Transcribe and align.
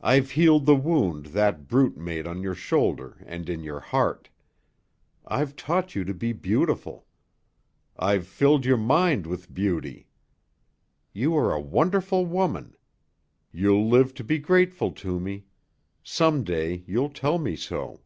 I've 0.00 0.30
healed 0.30 0.64
the 0.64 0.76
wound 0.76 1.26
that 1.34 1.66
brute 1.66 1.96
made 1.96 2.24
on 2.28 2.40
your 2.40 2.54
shoulder 2.54 3.16
and 3.26 3.48
in 3.50 3.64
your 3.64 3.80
heart. 3.80 4.28
I've 5.26 5.56
taught 5.56 5.96
you 5.96 6.04
to 6.04 6.14
be 6.14 6.32
beautiful. 6.32 7.04
I've 7.98 8.28
filled 8.28 8.64
your 8.64 8.76
mind 8.76 9.26
with 9.26 9.52
beauty. 9.52 10.06
You 11.12 11.34
are 11.36 11.52
a 11.52 11.58
wonderful 11.60 12.26
woman. 12.26 12.76
You'll 13.50 13.88
live 13.88 14.14
to 14.14 14.22
be 14.22 14.38
grateful 14.38 14.92
to 14.92 15.18
me. 15.18 15.46
Some 16.04 16.44
day 16.44 16.84
you'll 16.86 17.10
tell 17.10 17.38
me 17.38 17.56
so." 17.56 18.02